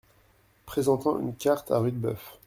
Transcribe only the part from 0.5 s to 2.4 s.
Présentant une carte à Rudebeuf.